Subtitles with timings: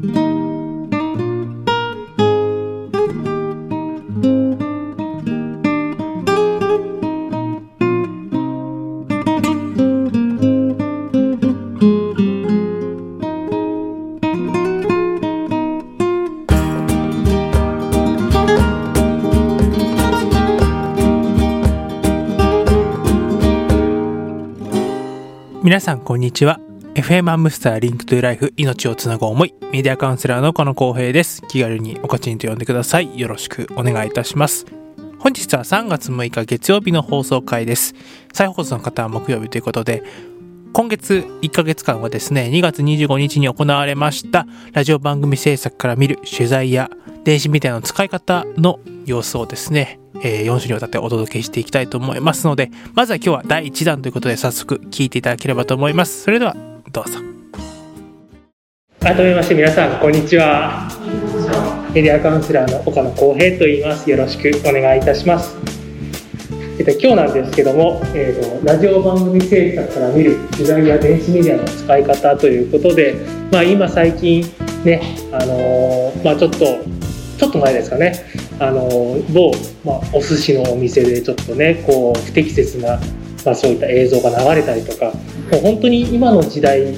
[0.00, 0.10] 皆
[25.80, 26.67] さんこんにちは。
[26.98, 29.54] FM アムスターリンクトゥライフ命をつなぐ思い。
[29.70, 31.42] メディアカウンセラーのこの浩平です。
[31.42, 33.16] 気軽におかちんと呼んでください。
[33.16, 34.66] よろしくお願いいたします。
[35.20, 37.94] 本日は3月6日月曜日の放送回です。
[38.32, 40.02] 再放送の方は木曜日ということで
[40.72, 46.90] 今月1ヶ月間はですね2月25日に行われましたラジオ番組制作から見る取材や
[47.22, 56.22] 電子メディアの使い方の様子をですねえ、4週にわたってお届けしていきたいと思いますので、まずは今日は第1弾ということで早速聞いていただければと思います。
[56.22, 56.56] それでは
[56.90, 57.18] どうぞ。
[59.00, 60.88] 改めまして皆さんこんにちは。
[61.94, 64.10] メディアカウンセラーの岡野光平と言います。
[64.10, 65.56] よろしくお願いいたします。
[66.78, 73.16] えっと、今日なんですけども、えーと、ラジオ番組制作から見る取材や電子メディアの使い方ということで、
[73.50, 74.44] まあ、今最近
[74.84, 76.58] ね、あのー、まあ、ちょっと
[77.38, 78.24] ちょっと前ですかね
[78.58, 78.88] あの
[79.32, 79.52] 某、
[79.84, 82.98] まあ、お寿司のお店でちょっとねこう不適切な、
[83.44, 85.06] まあ、そういった映像が流れたりとか
[85.50, 86.92] もう本当に今の時代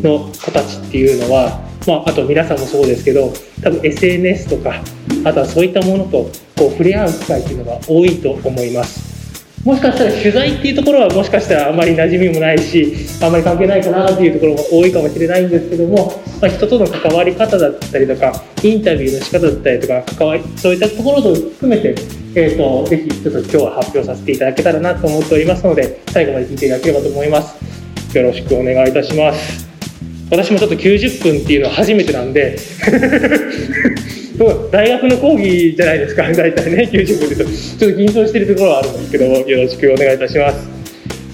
[0.00, 4.82] の子たちっていうのは、まあ、あと皆さんもそうですけど多分 SNS とか
[5.24, 9.11] あとはそういったものとこう触れ合う機会っていうのが多いと思います。
[9.64, 18.32] もしかしたら取材っていうところはもしかしたらあまり馴染みもないしあまり関係ないかなっていうところも多いかもしれないんですけども、まあ、人との関わり方だったりとか
[18.64, 21.94] インタビューの仕方だったりとか関わりそういったところと含めて、
[22.34, 28.18] えーと、ぜひちょっと今日は発表させていただけたらなと思っておりますので最後まで聞いていただければと思います。
[28.18, 29.70] よろしくお願いいたします。
[30.30, 32.56] 私もちょっと90分っていうのは初めてなんで。
[34.70, 40.82] 大学の講義じゃないですか 大体ね90分でとちょっと緊張してるところはあるんですけどもよろしくお願いいたします。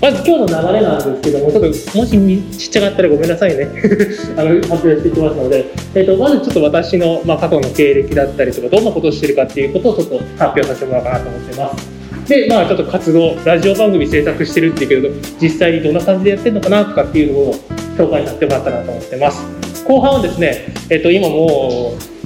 [0.00, 3.66] まず今日の流れなんですけどもちょっともしちっちゃかったらごめんなさいね。
[4.36, 5.64] あの発表していきますので、
[5.96, 11.98] えーと、まずちょっと私の、まあ、過去の経歴だったりとかどんなことをしてるかっていうことをちょっと発表させてもらおうかなと思ってます。
[12.28, 15.08] でまあちょっと活動ラジオ番組制作してるっていうけど
[15.40, 17.54] 実際にどんな感じでやってるのかなとかっていうのを
[17.96, 19.44] 紹介させてもらったなと思ってます。
[19.84, 22.17] 後半はですね、えっ、ー、と今もう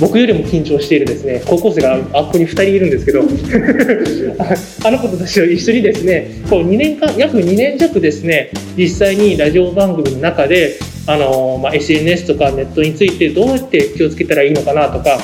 [0.00, 1.42] 僕よりも緊張しているですね。
[1.46, 3.20] 高校生があここに2人いるんですけど。
[4.82, 15.18] あの子たちと一緒にですねこう2年間約2年弱ですね実際にラジオ番組の中であの、まあ、SNS とかネットについてどうやって気をつけたらいいのかなとか、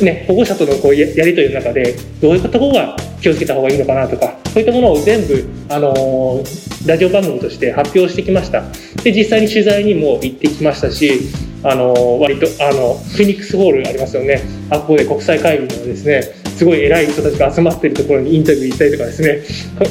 [0.00, 6.42] ね、保護者とのこうやり取りの中でどういったところが気をつけた方がいいのかなとかそういったものを全部、あの
[6.86, 8.64] ラジオ番組として発表してきました。
[9.04, 11.28] で実際に取材にも行ってきましたし
[11.62, 14.42] あの割とあのフェニックスホールありますよね。
[14.70, 16.22] あここで国際会議のですね
[16.56, 19.42] すごい偉い人たちが集まっているところにインタビュー行ったりとかですね。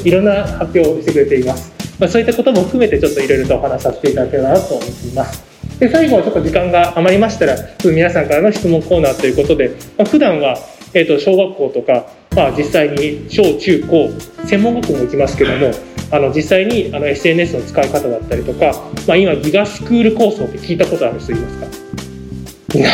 [0.04, 5.50] いろんな発表をしてくれています、まあ、そういったことも含めてちょっといろいろとお話しさせていただければなと思っています。
[5.78, 10.58] で最後はちょっと時間が余りましたら皆さんからの質問コーナーということで、まあ、普段は、
[10.92, 14.10] えー、と小学校とか、まあ、実際に小中高
[14.46, 15.72] 専門学校も行きますけども
[16.12, 18.72] あの実際にあの SNS の使い方だったりとか、
[19.06, 22.78] まあ、今ギガスクール構想って聞いたことある人いますか？
[22.78, 22.92] いない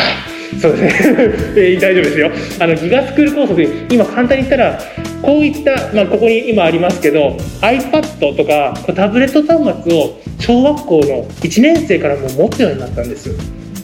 [0.59, 1.75] そうですね。
[1.79, 2.31] 大丈夫ですよ。
[2.59, 4.79] あのギガスクール構想で今簡単に言ったら
[5.21, 13.31] こういった、まあ、ここに今ありますけど iPad とかタブレット端末を小学校の1年生からも持つようになったんです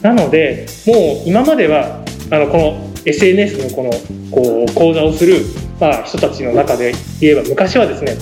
[0.02, 0.96] なのでもう
[1.28, 3.90] 今まではあのこの SNS のこの
[4.30, 5.36] こう講座をする、
[5.80, 8.16] まあ、人たちの中で言えば昔はですね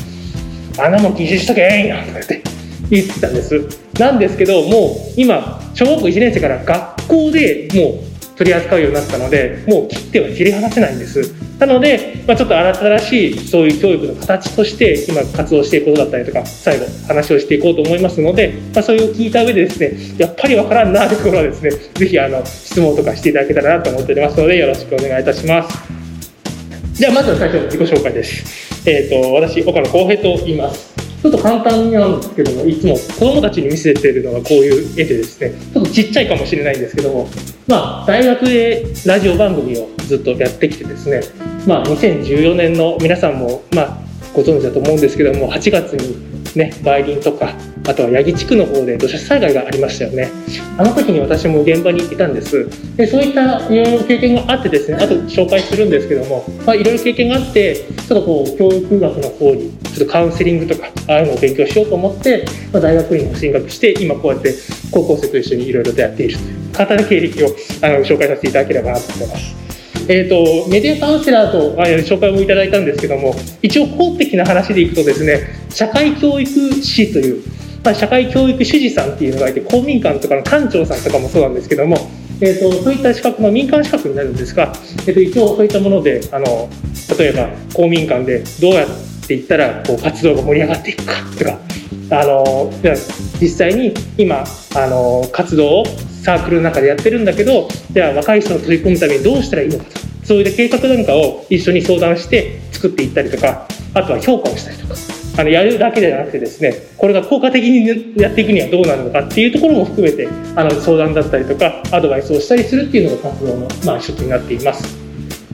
[0.78, 2.42] あんなもん禁止しとけんやんとかって
[2.90, 3.54] 言ってたんです。
[3.98, 11.34] なんですけどもう今小学校1年生から学校でもう取り扱うようになったのでもう切っては切り離せないんです。
[11.58, 26.11] なので、まあ、ちょっと新しいそういう教育の形として今活動していくことだったりとか最後話をしていこうと思いますので、まあ、それを聞いた上でですねやっぱりわからんなというところはですね是非あの質問とかしていただけたらなと思っておりますのでよろしくお願いいたします。
[26.98, 28.88] ではまず最初の自己紹介です。
[28.88, 30.92] えーと、私岡野浩平と言います。
[31.22, 35.52] ちょっと簡単なんですけどもいつも子どもたちに見せてるのがこういう絵でですね。
[35.72, 37.28] ちょっとちっちゃいかもしれないんですけども
[37.66, 41.20] まあ大学でラジオ番組をずっとやってきてですね。
[41.66, 43.98] まあ2014年の皆さんもまあ
[44.34, 47.54] ご存知だと思うんですけども8月にね梅林とか
[47.88, 50.30] あとは八木地区の方で土砂災害がありましたよね
[50.78, 64.54] あの時に私も現場にいたんですでそういったいろいろ経験があってですねあと紹介するんですけども、まあ、いろいろ経験があってちょっとこう教育学の方にちょっとカウンセリングとかああいうのを勉強しようと思って、まあ、大学院に進学して今こうやって
[64.90, 67.48] 高校生と一緒にいろいろとやっているという簡単な経歴を
[67.82, 69.71] あの紹介させていただければなと思います。
[70.08, 75.40] えーと、メディアカウンセラーとあ紹介をいただいたんですけども一応法的な話でいくとですね
[75.70, 77.44] 社会教育士という、
[77.84, 81.96] まあ、社会教育主事さんっていうのがいて公民館とかの館長さんとかもそうなんですけども、
[82.40, 84.72] えーと、そういった資格の民間資格になるんですが、
[85.06, 86.68] えーと、一応そういったものであの
[87.18, 88.88] 例えば公民館でどうやっ
[89.26, 91.58] ていったらこう活動が盛り上がっていくかとか
[92.12, 92.70] あの
[93.40, 94.44] 実際に今
[94.76, 95.84] あの活動を
[96.22, 99.90] サークルの中でやってるんだけどじゃあ若い人を取り込むためにどうしたらいいのかと
[100.24, 104.94] そういう計画なんかを一緒に相談して作っていったりとかあとは評価をしたりとか
[105.38, 115.01] あのやるだけではなくてですねこれが効果的にやっていくにはどうなるのかっていうところも含めてあの相談だったりとかアドバイスをしたりするっていうのが活動の、まあ、一つになっています。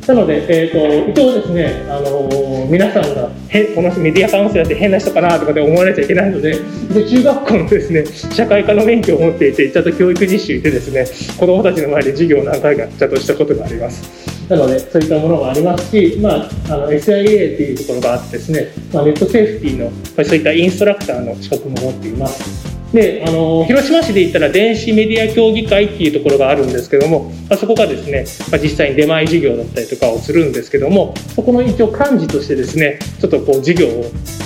[0.09, 6.57] なので、えーと、一応ですね、あのー、皆さんがへこのメディアカウンセラーって変な人かなとかで思われちゃいけないので
[6.95, 11.07] 中学校のですね社会科の免許を持っていてちゃんと教育実習でですね
[11.39, 14.27] 子どもたちの前で授業を何回かちゃんとしたことがあります。
[14.49, 19.91] なので、そういったものがありますし、まあ、あの SIA っていうところがあってですね、まあ、ネットセーフティーの、
[20.25, 22.78] そういったインストラクターの資格も持っています。
[22.93, 34.05] であの広島市で言ったら電子メディア協議会っていうところがあるんですけども、まあ、そこがですね、まあ、実際に出前授業だったりとかをするんですけどもそこの一応幹事としてですねちょっとこう授業を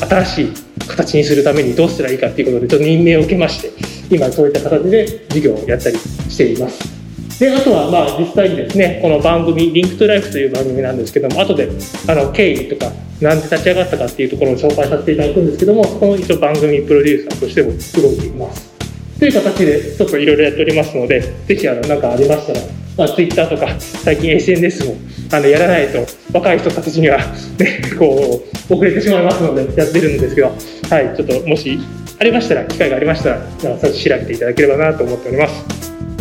[0.09, 0.53] 新しい
[0.89, 3.71] 形にするためにどうしたらいいかっていうことでちょっと任命を受けまして
[4.15, 7.02] 今そういった形で授業をやったりしています。
[7.43, 11.69] であとはまあ実際にですねこの番組「リンクトゥライフという番組なんですけども後で
[12.07, 18.71] あの経緯とか何で立ち上がったかっていうところを紹介させていただくんですけどもこの一応番組プロデューサーとしても動いています
[19.19, 22.61] という形でちょっといろいろやっておりますのでぜひあの何かありましたら、
[22.97, 24.95] まあ、Twitter とか最近 SNS も
[25.33, 27.19] あのやらないと若い人たちには、
[27.59, 28.41] ね、こ
[28.71, 31.77] う遅れてしまいますのでやってるんですけど、はい、ちょっともし
[32.21, 36.12] ありましたら機会がありましたら調べていただければなと思っております。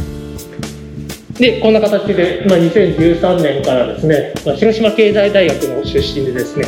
[1.40, 6.66] でこんな形で、まあ、2013年からですね、まあ、広島経済大学の出身でですね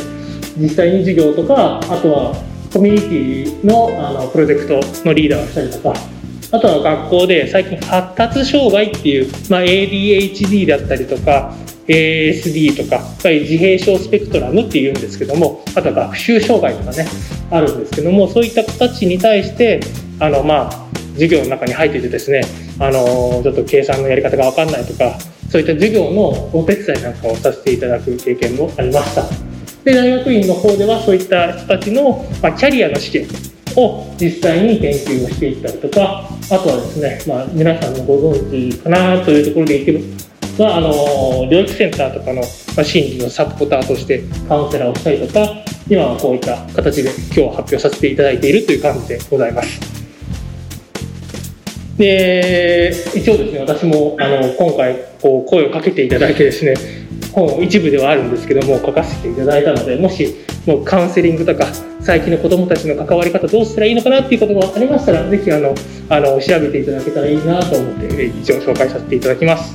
[0.56, 2.34] 実際に授業とかあとは
[2.72, 5.94] コミュニティのあのプロジェクトのリーダーをしたりとか
[6.52, 11.54] あとは学校で最近発達障害っていう、まあ、ADHD だったりとか
[11.86, 17.06] ASD とかやっぱり自閉症スペクトラムっていうんですけどもあとは学習障害とかね
[17.50, 19.80] あるんですけどもそういった子たちに対して
[20.20, 20.83] あのまあ
[21.14, 22.42] 授業の中に入っていてですね
[22.78, 25.18] あのちょっと計算のやり方が分かんないとか
[25.50, 29.22] そういった授業のお手伝いなんかをさせていただく経験もありました
[29.84, 33.28] で大学院の方ではそういった人たちの、まあ、キャリアの試験
[33.76, 39.92] を実際に研究をしていったりとかあとはですね、まあ、皆さんのご存知かなというところでいけ
[40.58, 40.90] ばあの
[41.50, 50.03] 療育センターとかの、まあ、心理のサポーターとしてカウンセラーをしたりとか今はこういった形で今日発表させていただいているという感じでございます。
[51.98, 56.74] で一応ですね私もあの今回こう声をかけていただいてですね
[57.32, 60.34] 本を一部ではあるんですけども書かせていただいたのでもし
[60.66, 61.66] もうカウンセリングとか
[62.00, 65.74] 最近の子どもたちの関わり方どうしたらいいのかなっていうことがありましたら是非あの
[66.08, 69.74] あの調べていただけたらいいなと思って一応紹介させていただきます。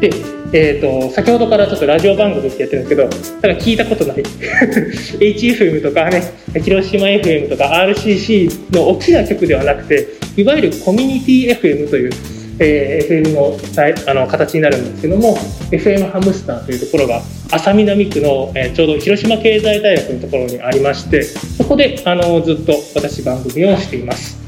[0.00, 6.22] でえーと、先ほどからちょっとラジオ番組ってやってるんですけどただ聞いたことない HFM とかね
[6.62, 10.06] 広島 FM とか RCC の大きな曲ではなくて
[10.36, 12.12] いわゆるコミュニティ FM という、
[12.60, 15.36] えー、FM のあの形になるんですけども
[15.72, 17.20] FM ハムスターというところが
[17.50, 24.43] 浅南区の、えー、ちょうど広島経済大学のところにありましてそこであのずっと私番組をしています。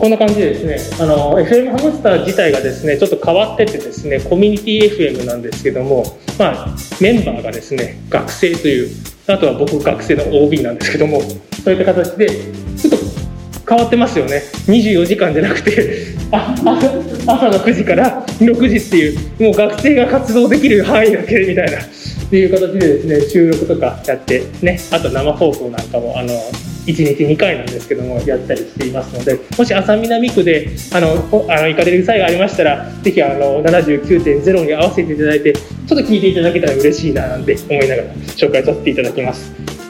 [0.00, 8.90] こんな感じでですね、あの、FM ハムスター自体がですね、ちょっと変わっててですね、コミュニティ FM なんですけども、まあ、メンバーがですね、学生という、
[9.26, 11.20] あとは僕学生の OB なんですけども、
[11.62, 12.30] そういった形で、
[12.78, 13.06] ちょっと
[13.68, 14.42] 変わってますよね。
[14.68, 16.54] 24時間じゃなくて、 あ
[17.26, 21.84] 朝の9時から6時っていう、もう学生が活動できる範囲だけみたいな、っ
[22.30, 26.32] ていう形でですね、収録とかやってね、あと生放送なんかも、あの、
[26.86, 31.12] 1日2回なんですけどもやったりしていますのでもし浅南区であの
[31.48, 39.80] あの行かれる際がありましたらぜひあの79.0に合わせていただいてちょっと聞いていただけたら嬉しいななんて思いながら紹介させていただきます。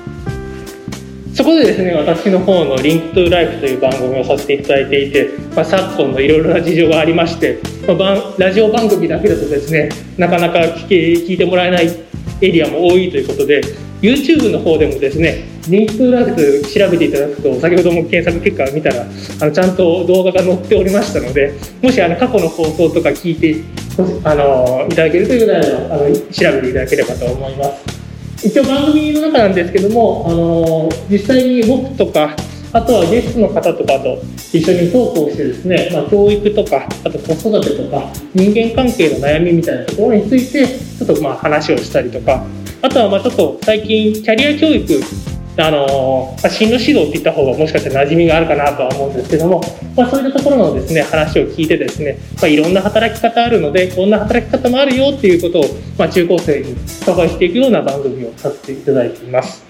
[1.40, 11.88] そこでですね、私の方のリンクトゥライフという番組をさせていただいていて、まあ、昨今のいろいろな事情がありまして、まあ、ラジオ番組だけだとですね、なかなか聞け聞いてもらえない
[12.42, 13.62] エリアも多いということで、
[14.02, 21.52] YouTube の方でもですね、リンクトライフ調べていただくと、先ほども検索結果を見たら、あのちゃんと動画が載っておりましたので、
[21.83, 23.62] もしあの過去の放送とか聞いて
[24.25, 28.47] あのいただけるということであの調べていただければと思います。
[28.47, 32.35] 一応番組の中なんですけども、あの実際に僕とか
[32.73, 42.45] あとはゲストの方とかと一緒にトークをしてですね、まあ、教育とかあと子育てとか人間関係の悩みみたいなところについてちょっとまあ話をしたりとか
[42.81, 44.87] あとはまあちょっと最近キャリア教育
[45.67, 49.61] あのまあ、進路指導って言った方がもしかしたら馴染みがあるかなとは思うんですけども、
[49.97, 55.64] まあ、そういったところのですね話を聞いてですね、まあ、いろんな働き方あるのでこんな働き方もあるよっていうことを、
[55.99, 59.70] ま、中高生に紹介していくような番組をさせていただいています。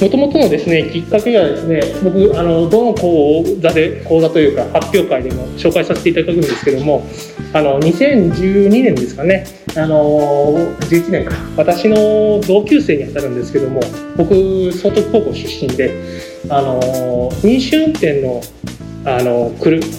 [0.00, 7.04] もともとのですねきっかけがですね僕あのどの講座で講座というか発表会でも紹介させていただくんですけども
[7.52, 9.44] あの2012年ですかね
[9.76, 13.80] あの11年か私の同級生にあたるんですけども
[14.16, 15.92] 僕総督高校出身で
[16.48, 18.40] あの飲酒運転の
[19.04, 19.54] あの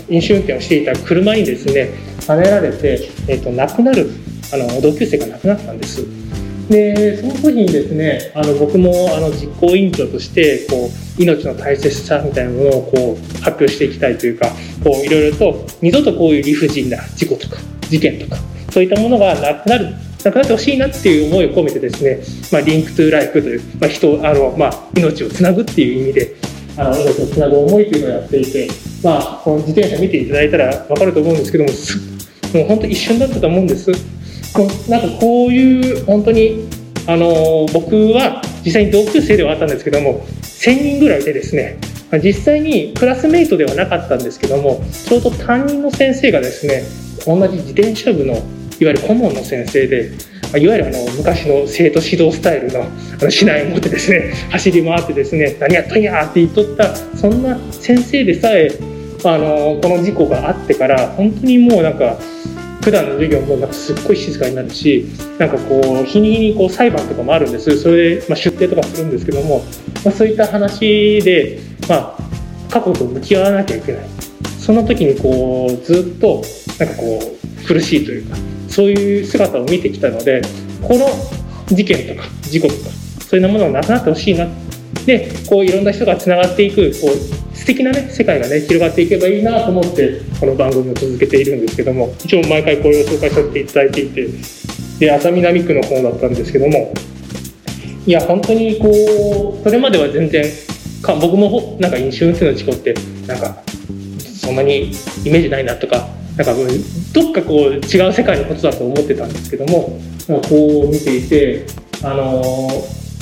[0.10, 1.90] 飲酒運転をしていた車にですね
[2.28, 4.10] はねられて、えーと、亡くなる
[4.54, 6.19] あの同級生が亡くなったんです。
[6.70, 14.50] でその時にですねあの僕もあの実行委員長としてこう命の大切さみたいなものをこう発表していきたいというか
[14.84, 17.58] こういろいろと二度とこういう理不尽な事故とか
[17.90, 18.38] 事件とか
[18.72, 22.20] そういったものがなくなるなくなってほしいなっていう思いを込めてですね、
[22.52, 26.36] まあ、リンクトゥーライフという、まあ、人あの、まあ、命をつなぐっていう意味で
[26.78, 28.68] あの命をつなぐ思いというのをやっていて、
[29.04, 31.70] まあ、この自転車見ていただいたら分かると思うんですけども
[32.54, 34.19] もう本当一瞬だったと思うんです。
[34.90, 36.68] なんかこういう本当に
[37.08, 41.80] あの僕は実際に同級生ではあったんですけども1000人ぐらいでですね
[42.24, 46.84] 実際にクラスメイトではなかったんですけどもちょうど担任の先生がですね
[47.26, 48.44] 同じ自転車部のいわ
[48.80, 50.12] ゆる顧問の先生で
[50.58, 58.72] いわゆるあの昔の生徒指導スタイルのあの指南を持ってですね走り回ってですね何やったんやって言っとったそんな先生でさえ
[59.26, 62.18] あのこの事故があってから本当にもうなんか
[62.82, 65.06] 普段の授業もなんかすっごい静かになるし
[65.38, 67.78] なんかこう日に日にこう裁判とかもあるんです。
[67.78, 69.64] それで、まあ、出廷とかするんですけども、
[70.06, 74.02] まあ、そういった話で、まあ、過去と向き合わなきゃいけない。
[74.60, 76.44] その時にこうずっと
[76.78, 77.20] なんかこ
[77.64, 80.42] う苦しいというかそういう姿を見てきたので
[80.82, 81.08] この
[81.68, 82.90] 事件とか事故とか
[83.28, 84.48] そういうものがなくなってほしいな。
[85.06, 94.28] でこういろんな人がつながっていくこう素敵なね世界がね広がっていけばいいなと思ってこの番組を続けているんですけども一応毎回これを紹介させていただいていて
[95.00, 96.94] で熱海南区の方だったんですけども
[98.06, 100.44] いや本当にこうそれまでは全然
[101.02, 102.94] か僕もなんか飲酒運転の事故って
[103.28, 103.62] なんか
[104.20, 104.92] そんなに
[105.26, 106.54] イメージないなとかなんか
[107.14, 111.66] どっかこう違う世界のことだと思ってたんですけどもこう見ていて
[112.04, 112.70] あの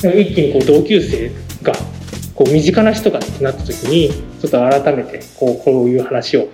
[0.03, 1.31] 一気にこう同級生
[1.63, 1.73] が
[2.37, 6.47] こう身近な人がってなった時にちょっと改めてこうこういう話を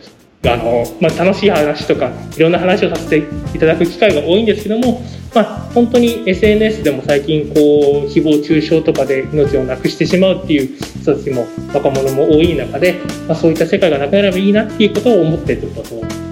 [0.45, 3.17] あの、まあ、楽しい話とかいろんな話をさせて
[3.55, 5.01] いただく機会が多いんですけども、
[5.35, 15.83] まあ、本当に SNS でも最近こう誹謗中傷とかで命をなくしてしまうっていう人たちも若者も多い中で、まあ、そういった世界がなくなればいいなっていうことを思ってちょっと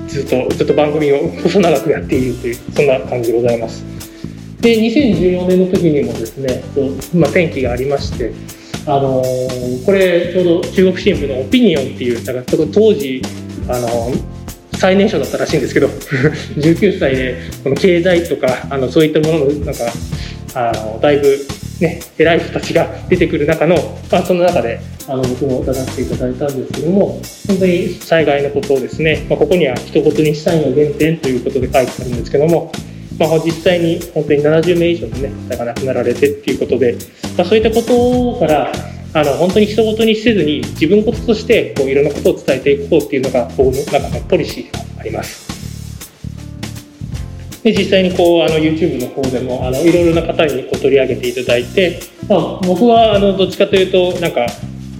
[0.07, 3.83] ずっとずっと番組を細長くやっているというそんな感じでございます。
[4.61, 6.63] で2014年の時にもですね、
[7.15, 8.31] まあ、転機がありまして
[8.85, 13.21] あのー、これちょうど中国新聞の「オピニオン」っていうだから当時、
[13.67, 14.19] あのー、
[14.77, 15.87] 最年少だったらしいんですけど
[16.57, 19.93] 19歳でこの経済とかあのそういったもののなんか
[20.55, 21.37] あのだいぶ
[21.79, 23.75] ね偉い人たちが出てくる中の、
[24.11, 32.71] まあ、その中であの僕も伺っていただいたんですけども本当に災害のことをですね、まあ、ここには一言にしたいの原点ということで書いてあるんですけども
[33.19, 36.97] まあ、実際に本当に70名以上の、ね、方が亡くなられてっていうことで、
[37.37, 38.71] まあ、そういったことから
[39.13, 45.51] あの本当に人事にせずに自分事としてこういろんなことを伝えていこうっていうのが僕の中のポリシーがあります。
[47.63, 54.47] で実際にこうあの YouTube の方でもあのいろいろな方にこう取り上げていただいて、まあ、僕はあのどっちかというとなんか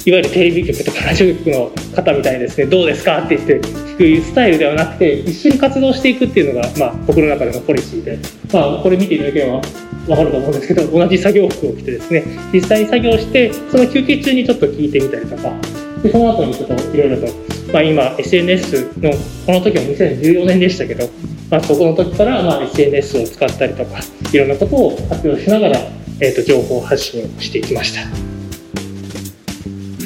[0.04, 8.18] いわゆるテレビ局とかラジオ局の方みたいにですねどうですかって言って聞くスタイルではなくて一緒に活動していくっていうのが、まあ、僕の中でのポリシーで、
[8.52, 9.62] まあ、これ見ていただければ
[10.08, 15.54] 分かると思うんですけど同じ作業服を着てですね実際に作業してその休憩中にちょっと聞いてみたりとか
[16.02, 17.28] でその後にちょっといろいろと、
[17.72, 19.12] まあ、今 SNS の
[19.46, 21.08] この時は2014年でしたけど、
[21.52, 24.00] まあ、そこの時からまあ SNS を使ったりとか
[24.34, 25.80] いろんなことを活用しながら、
[26.22, 28.31] えー、と情報発信をしていきました。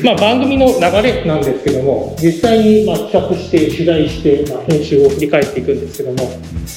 [0.03, 6.29] まあ、番組の流れなんですけども実際にまあ企画して取材して、まあ、編集を振り返っていくんですけども、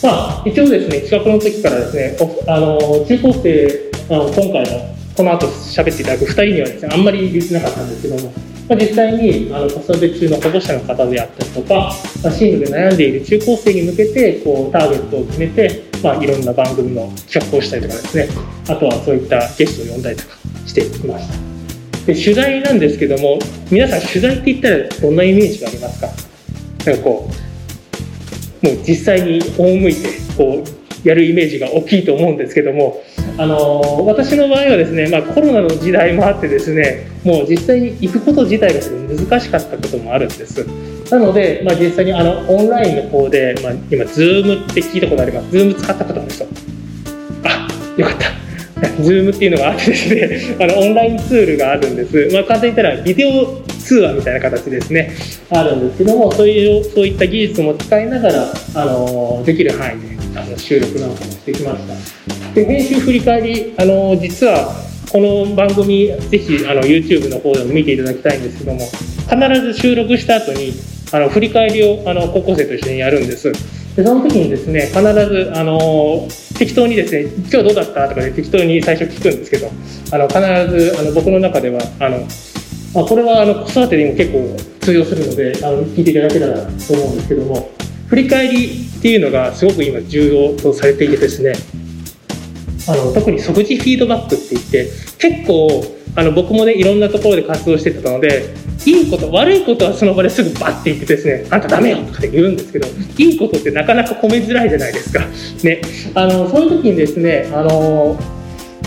[0.02, 8.32] まあ、一応ですね企画の時からですねあの中高生あの今回のこの後喋っていただく2人にはですねあんまり言ってなかったんですけども、
[8.68, 18.28] まあ、実際にあの子育て中の保護者の方であったりとか、まあ、進路で悩んでいる中高生に向けてこうターゲットを決めて、まあ、いろんな番組の企画をしたりとかですね
[18.68, 21.57] あとはそういったゲストを呼んだりとかしてきました。
[22.08, 23.38] で取材なんですけども
[23.70, 26.06] 皆さん取材って言ったらどんなイメージがありますか？
[26.86, 27.28] なんかこ
[28.62, 33.02] うもう実際に赴いてこうやるイメージが大きいと思うんですけども
[33.36, 40.66] あの私の場合はですね、まあ、コロナの時代もあってですねもう実際に行くこと自体が難しかったこともあるんです。
[41.10, 46.46] なので、まあ、実際にあのオンラインの方で、まあ、今 Zoom って聞いたことあります？Zoom 使ったことある人？
[47.44, 48.47] あよかった。
[49.00, 55.12] Zoom っていうのがあってですね あのオンラインツールがあるんです、まあ、簡単に言ったらビデオ通話みたいな形ですね。
[55.50, 62.54] あるんですけどもそういうそういった技術も使いながらあのできる範囲であの収録なんかもしてきました。
[62.54, 64.74] で編集振り返りあの実は
[65.10, 70.74] この番組ぜひあの YouTube の方でも見ていただきたいんですけども必ず収録した後に
[71.12, 73.77] あの振り返りをあの高校生と一緒にやるんです。
[73.98, 79.72] でその時にですね必ずあの適当にですね「今日どうだった?」とかで適当に最初聞くんですけど
[80.12, 82.24] あの必ずあの僕の中ではあの
[82.94, 87.70] あ、これはあの子育てにも結構通用するのであの聞いていただけたらと思うんですけども
[88.06, 88.66] 振り返り
[88.98, 91.54] っていうのがすごく今重要とされていてですね
[92.86, 94.86] あの特に即時フィードバックって言って
[95.18, 95.84] 結構
[96.18, 98.52] あの僕もねいろんなところで活動してたので
[98.84, 105.20] いいこと悪いことはその場ですぐバッて言ってですねあんたダメよとかって言うんですけどいいことってなかなか込めづらいじゃないですか。
[105.62, 105.80] ね、
[106.14, 108.18] あのそういう時にですねあの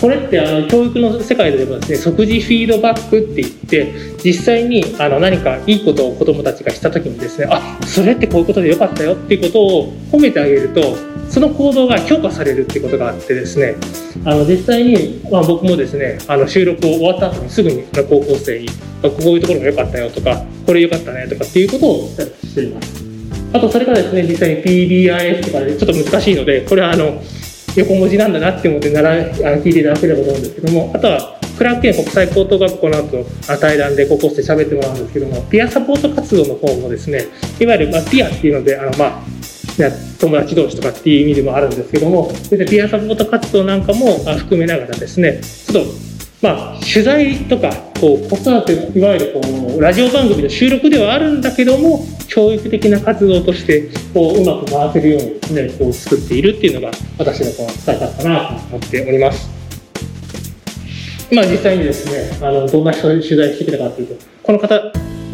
[0.01, 3.93] これってあの教育の世界ではですね即時フィードバックって言って
[4.25, 13.75] 実際にあの何かいいことを子どもたちがした時にですねあそれってこういうことでよかったよっていうことを褒めてあげるとその行動が評価されるっていうことがあってですね
[14.25, 23.01] あの実際に、まあ、僕もですねあの収録を終わった後にすぐに高校生にこういうところが良かったよとかこれ良かったねとかっていうことをしています。
[23.53, 27.21] あとそれからですね実際に PBIS とかでちょっと難しいのでこれはあの
[27.75, 29.23] 横文字なんだなって思ってならあの
[29.63, 33.25] 聞いていただければと思うんですけどもあとはクラーク県国際高等学校の後
[33.59, 37.25] 対談で高校生喋ってもらうんですけどもピアサポート活動の方もですね
[37.59, 39.21] いわゆる、まあ、ピアっていうのであの、まあ、
[40.19, 59.51] 友達同士とかっていう意味でもあるんですけどもそれでピアサポート活動なんかも含めながらですねちょっとまあ、取材とかこう子育ていわゆるこうラジオ番組の収録ではあるんだけども教育的な活動としてこううまく回せるようにですねこう作っているっていうのが私のこの伝え方かなと思っております。
[61.31, 64.81] まあ、実際にですねあのどんな人取材してきたかというとこの方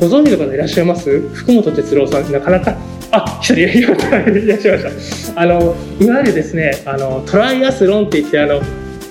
[0.02, 1.22] ご存知の方いらっしゃいます？
[1.30, 2.76] 福本哲郎さんなかなか
[3.12, 5.41] あ一人いらっしゃいました。
[5.41, 8.62] あのいわゆるですねあのトライアスロンって言ってあの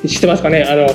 [0.06, 0.64] 知ってますかね？
[0.64, 0.88] あの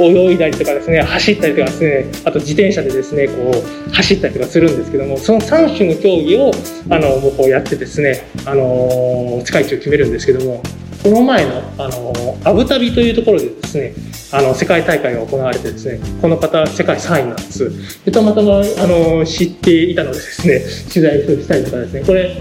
[0.00, 6.52] 泳いだりとかですね走ったりとかですねあと自転車でですねこう走ったりとかするんですけどもその3種の競技を
[6.88, 10.62] あの僕をやってですねあの世界一を決めるんですけども
[11.02, 13.92] この前のあのアブダビというところでですね
[14.30, 18.04] あの世界大会が行われてですねこの方世界3位なんです。
[18.04, 20.60] でたまたまあの知っていたのでですね
[20.92, 22.36] 取材したりとかですねこれ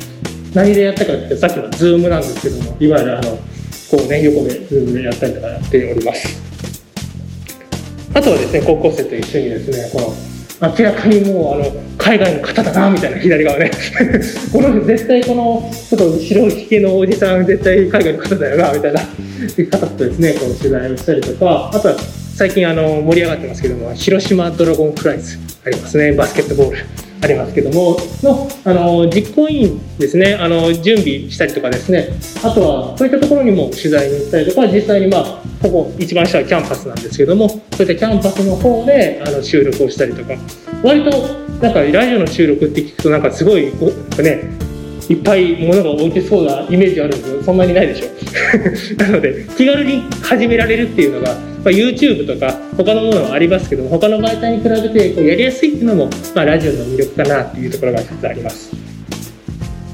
[0.53, 3.39] 何でやったかってさっきのズームなんですけどもいわゆるあの
[3.89, 6.41] こうね横でズームでやったりとかやっております。
[8.13, 10.15] あとはですね高校生と一緒にですねこの
[10.59, 13.69] 明らかにもうあの海外の方だなみたいな左側ね。
[14.51, 21.95] この絶対このちょっと白いひげのおじさん絶対海外の方だよなみたいな方とですねこの取材をしたりとかあとは
[22.35, 27.06] 最近あの盛り上がってますけども広島ドラゴンフライズありますねバスケットボール。
[27.21, 30.35] ありますけどものあの実行委員ですね。
[30.35, 32.09] あの準備したりとかですね。
[32.43, 35.23] あとはそういったところにも取材に行ったりとか実際にまあ
[35.61, 40.33] ここ一番下はキャンパスなんですけどもそういったキャンパスの方であの収録をしたりとか。
[40.83, 41.09] 割と
[41.61, 44.43] なんかラジオの収録って聞くとなんかすごいこうね
[45.09, 48.07] いっぱい物が置いてそうなイメージあるんですけどそんなにないでしょ。
[49.01, 58.71] なので気軽に始められるっていうのが、まあ、YouTube とか他のものもありますけども他の媒体に比べてこうやりやすいっていうのも、まあ、ラジオの魅力かなっていうところが一つあります。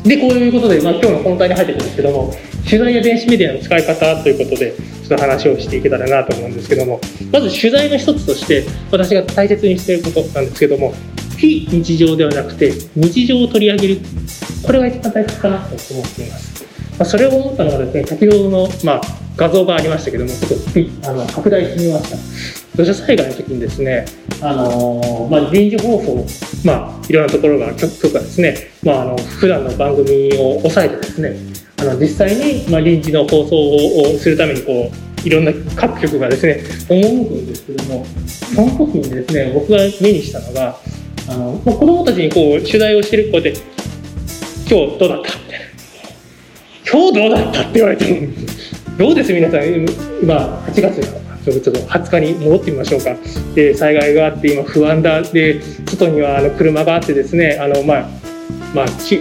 [0.04, 2.34] でこういうことで、まあ、今日の本題に入ってくるんですけども
[2.66, 7.00] 取材や電子メディアの使い方ということでちょっと話をしていけたらなと思うんですけども
[7.32, 10.94] まず取材の一つとして私が大切にしていることなんですけども
[11.38, 13.98] 非日常ではなくて日常を取り上げる
[14.64, 19.02] これが一番大切かなと思っています、まあ、それを思ったのはですね先ほどの、まあ、
[19.36, 24.06] 画像がありましたけどもちょっとあの拡大してみました土砂災害の時にですね、
[24.42, 26.26] あのまあ、臨時放送、
[26.66, 31.36] まあ、いろんなところが局とかですね、まあ、あの普段の番組を抑えてですね
[31.80, 33.56] あの実際に、まあ、臨時の放送
[34.16, 40.76] をするためにこういろんな各局がですね赴くんですけどもその時にですね僕が目にしたのが
[41.30, 43.54] あの、まあ、子どもたちにこう取材をしてる子で
[44.70, 45.34] 「今日どうだった?」
[46.90, 48.28] 「今日どうだった?」って言われて
[48.98, 49.66] どうです皆さん
[50.22, 53.16] 今8月ちょっと20日に戻ってみましょうか
[53.54, 58.10] で災害があって今不安だで外にはあの車があってですねあの、まあ
[58.74, 59.18] まあき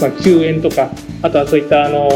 [0.00, 0.90] まあ、救援とか
[1.22, 2.08] あとはそういったあの、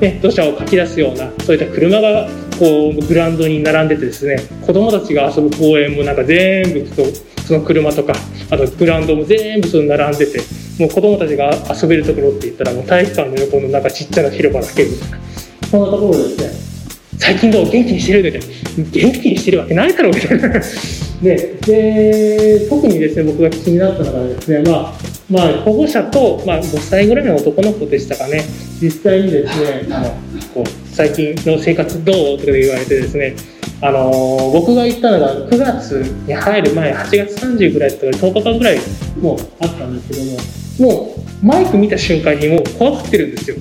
[0.00, 4.36] ね、土砂をかき出すようなそういった車がこうグラウンドに並んでてですね
[4.66, 6.86] 子どもたちが遊ぶ公園もなんか全部
[7.46, 8.12] その車とか
[8.50, 10.40] あとグラウンドも全部その並んでて
[10.78, 15.18] もう子どもたちが遊べるところって言ったらもう体育館の横のなんかちっちゃな広場だけみたいな。
[15.70, 16.68] そんなところですね
[17.18, 20.48] 最近どう元気にしてるみたいな元気にしてるわけないだろうみたいな。
[21.22, 28.44] でで特にですね僕が気になったのがですねまあまあ、保護者と、まあ、5歳ぐらいの男の子でしたかね。
[28.80, 29.86] 実際にですね
[30.54, 33.34] こう最近の生活どうとか言われてですね
[33.80, 35.92] あの僕が行ったのが9月
[36.26, 38.78] に入る前8月30ぐらいだったら10日間ぐらい
[39.20, 43.56] もうあったんですけどももうマイク見た瞬間にもう怖がってるんですよ。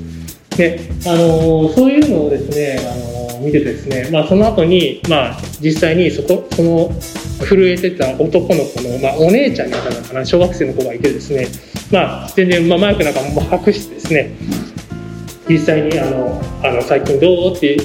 [0.58, 6.90] であのそういうのをですねあの見てですね、まあ、その後にまあ実際にそこその
[7.46, 11.48] 震えてた男の子の、まあ、お姉ちゃんなのかな小学生の子がいてですね、
[11.92, 14.32] まあ、全然、まあ、マイクなんかも隠してですね
[15.50, 17.78] 実際にあのあの最近どうって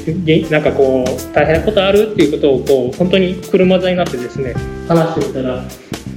[0.50, 4.54] なんかこう大変なことあるっていうことをこう本当に車座になってですね
[4.88, 5.64] 話してみたら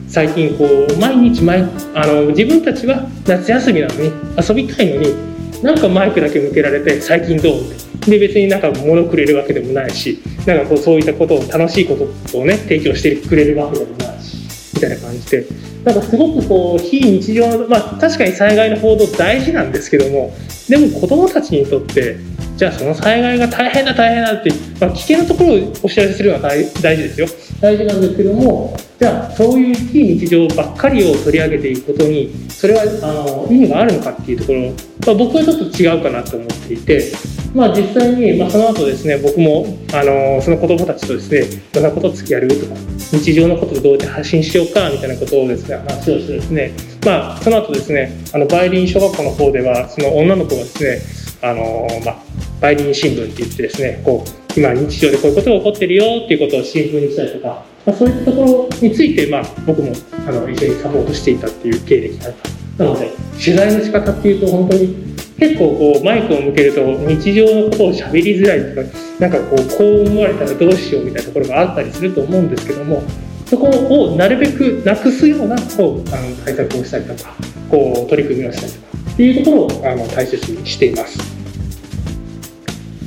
[0.07, 1.61] 最近こう毎日毎
[1.93, 7.85] あの自分たちは夏休みなのに遊びたいのになんかマイクだけ向けられて最近どうって。
[8.05, 15.74] で別になんか物くれるわけでもないしなんかこうそういったことを楽しいことをね提供してくれるわけでもないしみたいな感じで。
[15.85, 20.33] なんかすごくこう非日常のまあ確かに災害の報道大事なんですけども
[20.67, 22.17] でも子どもたちにとって
[22.57, 27.27] じゃあその災害が大変だ大変だって、まあ、危険なところをお知らせするのは大事ですよ。
[27.61, 34.71] 大事なんですけどもじゃあそういう非日常ばっかりを取り上げていくことにそれはあの意味があるのかっていうところ、
[35.05, 37.11] まあ、僕はちょっと違うかなと思っていて、
[37.53, 42.75] まあ、実際に、まあ、その後ですね僕もあのその子どもたちとですねどんなことを付き合うとか
[43.11, 46.71] 日常のことをどうやって発信しようかみたいなことをですね話をしてですね、
[47.05, 51.01] まあ、その後ですねあのバイリン小学校の方ではその女の子がですね
[51.49, 52.15] あの、まあ、
[52.61, 59.91] バイリン新聞って言ってですねこう今日常でこういうことが起こってるよっていうことを新聞にしたりとか、まあ、そういったところについて、まあ、僕も
[60.27, 62.33] あの一緒にサポートしていたっていう経歴があっ
[62.77, 73.03] たなので取材の仕方っていうと本当に結構こうマイクを向けると日常のことを喋りづらいとかなんかこうこう思われたらどうしようみたいなところがあったりすると思うんですけども
[73.45, 77.31] そこをなるべくなくすようなこうあの対策をしたりとか
[77.69, 81.34] こう取り組みをしたりとかっていうところをあの大切にしています。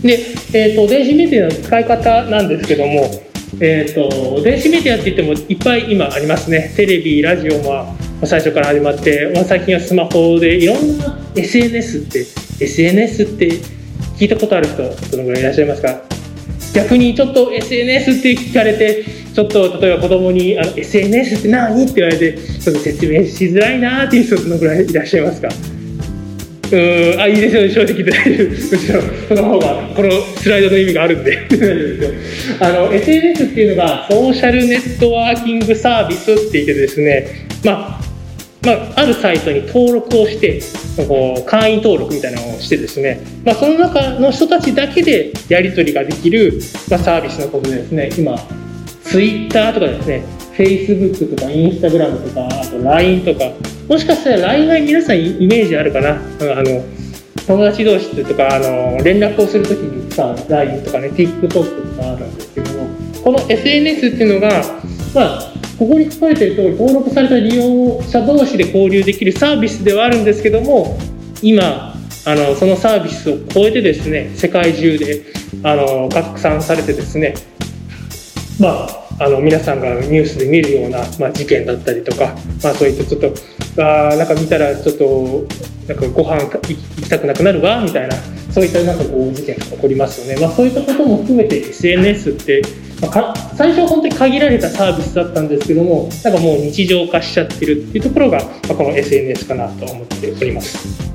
[0.03, 0.19] で、
[0.53, 3.11] えーと、電子メディアの使い方なんですけども、
[3.61, 6.73] えーと、電子メディアって言ってもいっぱい今ありますね。
[6.77, 12.27] テレビラジオも最初から始まって、まあ、最近はスマホでいろんな SNS って
[12.61, 13.51] SNS って
[14.17, 16.03] 聞いたことある人どのぐらいいらっしゃいますか？
[16.75, 21.85] 逆にちょっと SNS って聞かれてちょっと例えば子供にあの SNS って何？
[21.85, 25.49] って言われてちょっと説明しづらいなっていう人どのぐらいいらっしゃいますか？
[26.71, 31.39] うんあいいですよね正直でむしろその方がこのスライドの意味があるんで。
[32.61, 37.27] あの SNS っていうのがソーシャルネットワーキングサービスって言ってですね
[37.65, 38.09] まあ
[38.65, 40.61] まあ、あるサイトに登録をして
[41.07, 48.37] こう会員登録みたいなのをしてですね、まあ、その中の人たちだけでやり取りができる、まあ、サービスのことでですね今
[49.11, 53.45] ツイッターとかですね Facebook とか Instagram とかあと LINE とか
[53.89, 56.11] もしかしたら LINE が皆さんイメージあるかな。
[56.11, 56.17] あ
[56.63, 56.85] の
[57.47, 62.87] 友達同士とかあの連絡をするときにさ LINE とかね TikTok とかあるんですけども
[63.25, 64.63] この SNS っていうのが
[65.15, 70.99] まあここに書かれてる通り登録された利用者同士で交流できるサービスではあるんですけども
[71.41, 71.95] 今
[72.27, 75.25] あのそのサービスを超えてですね世界中で
[75.63, 77.35] あの拡散されてですね
[78.59, 85.47] まああの皆さんがニュースで見るような、まあ、事件だったりとか、まあ、そういったちょっとあなんか見たらちょっと
[85.89, 88.17] なんかご飯行きたくなくなるわみたいな
[88.53, 92.63] そういったなんかこう事件が起こりますよね、まあ、そういったことも含めて SNS って、
[93.01, 101.09] まあ、最初は本当に限られたサービスだったんですけどもなんかもう日常化しちゃってるっていうところが、まあ、この SNS かなと思っております。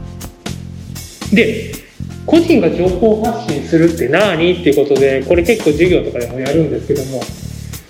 [1.33, 1.82] で
[2.25, 7.21] 個人が情報発信するって何っていうことでこれ結構授業とかでもやるんですけども。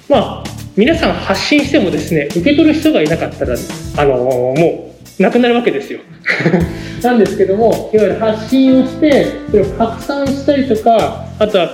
[0.09, 3.55] まあ皆さん発信してもですね受け取る人がいなかったら
[3.97, 5.99] あのもうなくなるわけですよ。
[7.03, 11.71] なんですけどもいわゆる発信をしてそれを拡散したりとかあとは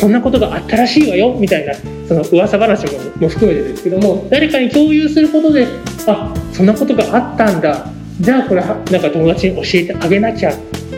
[0.00, 1.74] こんなことがあったらしいわよみたいな
[2.06, 5.66] その噂話もも含めてですけども誰かに共有することで
[6.06, 7.86] あそんなことがあったんだ。
[8.20, 10.52] じゃあこれなんか友達に教えてあげなきゃ。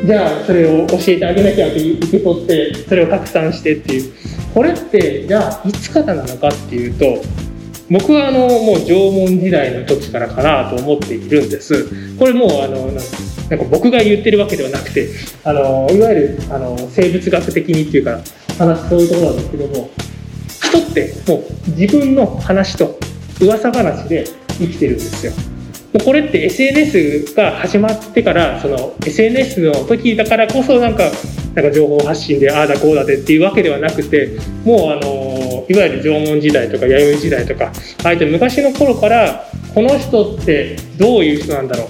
[0.04, 4.12] じゃあそれを教えてあげなきゃって受け取ってそれを拡散してっていう。
[4.54, 7.22] これってじゃあいつからなのかっていうと
[7.88, 12.16] 僕はあのもう縄文時代の時からかなと思っているんです。
[12.18, 15.08] これもうあのなんか僕が言ってるわけではなくて
[15.44, 18.20] あのいわゆるあの生物学的にっていうか
[18.58, 19.90] 話そういうところなんですけども
[20.62, 22.96] 人ってもう自分の話と
[23.40, 24.24] 噂話で
[24.58, 25.32] 生きてるんですよ。
[25.98, 31.10] これって SNS が始まってからその SNS の時だからこそなんか
[31.54, 37.72] なんか情報発信でああだこうだでっていうわけではなくてもうあのいわゆる縄文時代とか弥生時代とか
[38.04, 41.88] ああいった昔の頃からこの人ってどういう人なんだろう？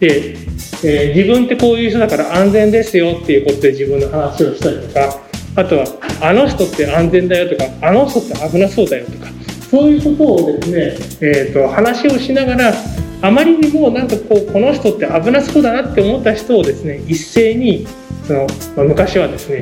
[0.00, 0.36] で、
[0.84, 5.18] えー、自分ってこういう人だから安全ですよっていうことで自分の話をしたりとか
[5.56, 5.84] あとは
[6.22, 9.26] あの人って安全だよとかあの人って危なそうだよとか
[9.70, 12.72] そういうことをですね、えーと、話をしながら
[13.22, 17.86] あまりにもなんかこうこの人って危なそうだなって思った人をですね一斉に
[18.26, 19.60] その、まあ、昔はですね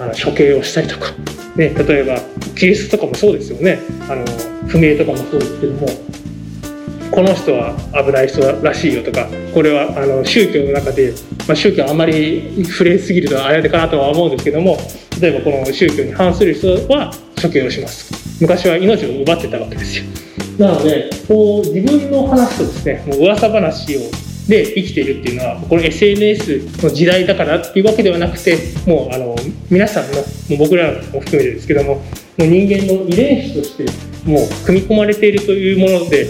[0.00, 1.12] あの処刑をしたりとか、
[1.56, 2.20] ね、例えば
[2.54, 3.78] キリストとかもそうですよね。
[4.08, 4.24] あの
[4.66, 5.86] 不明とかもそうですけども。
[7.10, 11.14] この人は危ない人らしいよとかこれはあの宗教の中で、
[11.48, 14.76] まあ、宗教あまり触れすぎるとあれかなとは思うんですけども
[15.20, 17.10] 例えばこの宗教に反する人は
[17.42, 18.40] 処刑をします。
[18.40, 20.27] 昔は命を奪ってたわけですよ。
[20.58, 24.00] なのでこう自分の話とですねもう噂話を
[24.48, 29.36] で生きているっていうのはこれ SNS の時代だからっていうわけではなくてもうあの
[29.70, 30.22] 皆さんのも
[30.56, 33.84] う僕らも含めてですけどももう人間の遺伝子として
[34.28, 36.26] もう組み込まれているというもので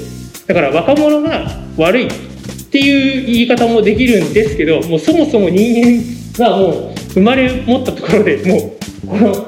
[0.47, 2.11] だから若者が悪いっ
[2.71, 6.05] ていう言い方もできるんですけどもうそもそも人
[6.37, 9.43] 間がもう生まれ持ったところでもうこのも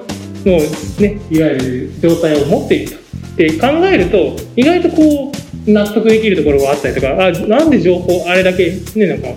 [0.45, 3.00] うねいわゆる状態を持っていると。
[3.40, 5.33] で考えると意外とこ
[5.66, 9.29] う納得できるところがあったりとかあなんで情報あれだけねなんか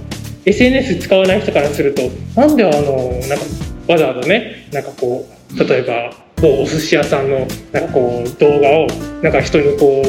[0.45, 2.01] SNS 使わない人からすると
[2.35, 3.45] なんであのなんか
[3.87, 8.87] わざわざねなんかこう例えば某お寿司屋さんのなんかこう動画を
[9.21, 10.01] なんか人にこ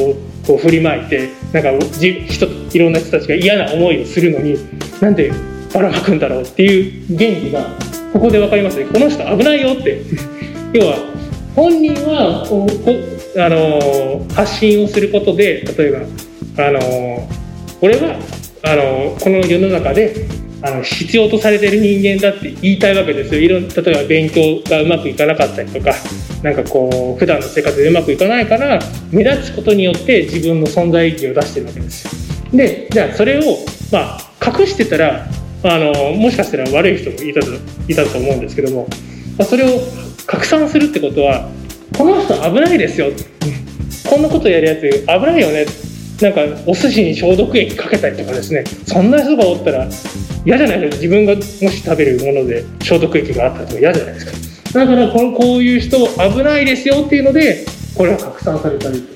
[0.43, 4.57] うこう振りまいてなんか人いろんな人たちが嫌な思いをするのに
[4.99, 5.31] なんで
[5.73, 7.63] ばらまくんだろうっていう原理が
[8.11, 8.85] ここで分かりますね。
[8.85, 10.01] この人危ないよって。
[10.73, 10.97] 要は
[11.55, 12.67] 本人はこ
[13.37, 15.91] あの発信をすることで例え
[16.55, 17.27] ばあの
[17.81, 18.19] 俺は
[18.63, 20.25] あのこの世の中で
[20.61, 23.41] あの必要とされてる人間だって言いたいわけですよ。
[23.41, 25.93] いろ例えば勉強がうまくいかなかったりとか
[26.41, 28.79] なんかこう普段の生活でうまくいかないから
[29.11, 32.57] 目立つことによって自分の存在意義を出してるわけですよ。
[32.57, 33.57] でじゃあそれを
[33.91, 35.27] まあ隠してたら
[35.63, 37.47] あのもしかしたら悪い人もいたと
[37.87, 38.87] いたと思うんですけども
[39.43, 39.79] それを
[40.25, 41.49] 拡散するってことは
[41.97, 43.07] この人危ないですよ。
[44.09, 45.65] こんなことやるやつ危ないよね。
[46.21, 48.63] なんかお寿司に消毒液かけたりとかですね。
[48.85, 49.87] そんな人がおったら
[50.45, 51.01] 嫌じゃないですか。
[51.01, 54.79] 自分がもし食べるもので消毒液があったとか嫌じゃないですか。
[54.79, 59.14] だからこのこういう人危ないですよっていうのでこれは拡散されたり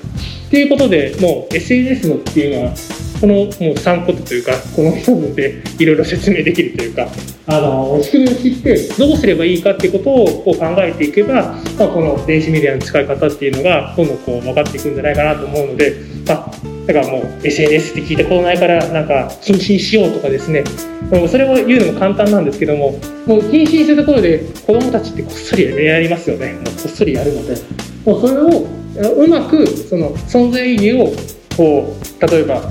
[0.50, 2.74] っていうことでもう SNS のっていうのは
[3.20, 7.06] このもう3ことというかこの一文でいろいろ説明できるというか
[7.46, 15.94] あの仕組みを知ってどうすればいいかっていうことをこう考えていけば、まあ、この電子メディアの使い方っていうのがどんどんこう分かっていくんじゃないかなと思うので、
[16.26, 16.52] まあ、
[16.86, 20.64] だからもう SNS って聞いたことないからなんか禁止にしようとかですね。
[21.12, 26.54] もうそれを言うのも簡単なんですけどももう禁止にするところで子どもたちってこっそりやりますよね。
[26.54, 27.54] もうこっそりやるので。
[28.04, 31.14] もうそれをうまくその存在意義を
[31.56, 32.62] こう例えば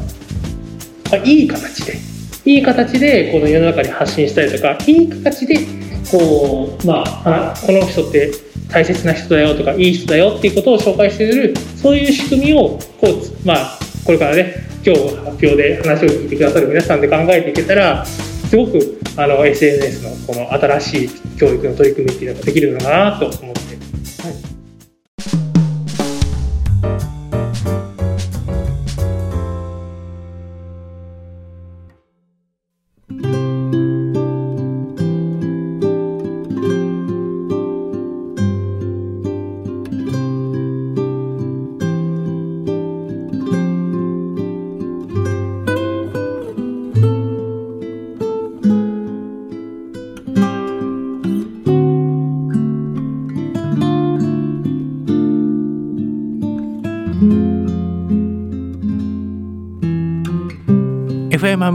[1.11, 1.97] あ、いい形で
[2.45, 5.57] いい形でこの世の中に発信したりとかいい形で
[6.11, 8.31] こう、まあ、この人って
[8.69, 14.53] 大切な人だよとかいい人だよっていうことを紹介しているそういう仕組みをこう、まあ、これからね
[14.85, 23.41] 今日発表で話を聞いてくださる皆さんで考えていけたらすごくあの SNS のこの新しい教育の取り組みっていうのができるのかなと思って。
[23.41, 23.53] は
[24.31, 24.58] い。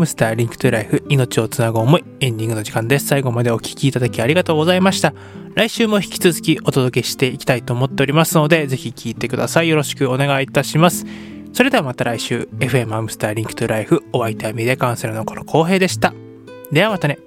[0.05, 3.07] ムスターリンクトゥライフ命をつなぐ思いエンディングの時間です。
[3.07, 5.15] 最後までお聴きいただきありがとうございました。
[5.55, 9.69] 来週も引き続きお届けしていきたいと思っておりますので、ぜひ聴いてください。
[9.69, 11.07] よろしくお願いいたします。
[11.55, 16.13] それではまた来週、FM アムスターリンクトゥライフお相手はメディアカウンセラーのこの浩平でした。
[16.71, 17.19] ではまたね。